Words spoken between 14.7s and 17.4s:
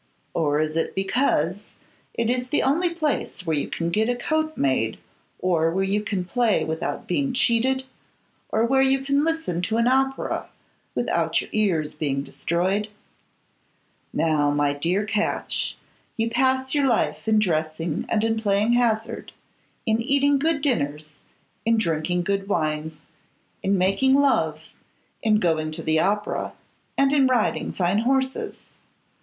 dear Catch, you pass your life in